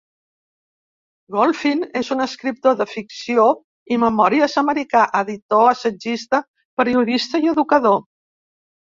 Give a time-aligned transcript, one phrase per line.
[1.33, 3.45] Golphin és un escriptor de ficció
[3.95, 6.39] i memòries americà, editor, assagista,
[6.81, 8.01] periodista i educador.